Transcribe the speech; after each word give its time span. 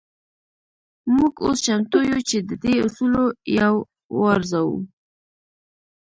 موږ 1.15 1.33
اوس 1.45 1.57
چمتو 1.65 1.99
يو 2.11 2.19
چې 2.29 2.37
د 2.49 2.51
دې 2.63 2.73
اصولو 2.85 3.25
يو 3.59 3.73
وارزوو. 4.19 4.77